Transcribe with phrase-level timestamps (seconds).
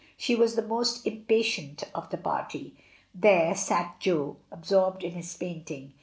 [0.17, 2.75] She was the most impatient of the party.
[3.13, 5.93] There sat Jo, absorbed in his painting.